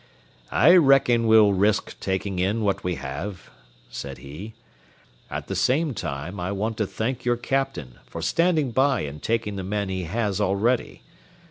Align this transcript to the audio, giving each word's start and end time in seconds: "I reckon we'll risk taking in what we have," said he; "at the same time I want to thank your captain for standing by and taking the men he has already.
"I 0.49 0.75
reckon 0.77 1.27
we'll 1.27 1.53
risk 1.53 1.99
taking 1.99 2.39
in 2.39 2.63
what 2.63 2.83
we 2.83 2.95
have," 2.95 3.51
said 3.91 4.17
he; 4.17 4.55
"at 5.29 5.45
the 5.45 5.55
same 5.55 5.93
time 5.93 6.39
I 6.39 6.51
want 6.51 6.77
to 6.77 6.87
thank 6.87 7.23
your 7.23 7.37
captain 7.37 7.99
for 8.07 8.19
standing 8.23 8.71
by 8.71 9.01
and 9.01 9.21
taking 9.21 9.57
the 9.57 9.63
men 9.63 9.89
he 9.89 10.05
has 10.05 10.41
already. 10.41 11.03